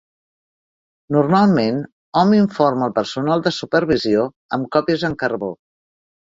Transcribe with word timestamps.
Normalment, 1.15 1.77
hom 2.23 2.33
informa 2.39 2.89
el 2.89 2.95
personal 2.97 3.45
de 3.49 3.55
supervisió 3.61 4.27
amb 4.59 4.69
còpies 4.79 5.09
en 5.15 5.19
carbó. 5.25 5.55